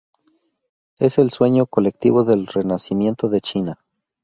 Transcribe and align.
Es 0.97 1.19
el 1.19 1.29
sueño 1.29 1.67
colectivo 1.67 2.23
del 2.23 2.47
renacimiento 2.47 3.29
de 3.29 3.39
China. 3.39 3.79